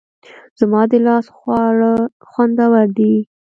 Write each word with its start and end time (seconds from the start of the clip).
زما 0.59 0.81
د 0.91 0.93
لاس 1.05 1.25
خواړه 1.37 1.93
خوندور 2.29 2.85
دي 2.97 3.15